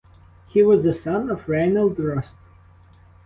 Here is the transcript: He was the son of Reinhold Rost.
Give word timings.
He 0.47 0.63
was 0.63 0.83
the 0.83 0.93
son 0.93 1.29
of 1.29 1.47
Reinhold 1.47 1.99
Rost. 1.99 2.33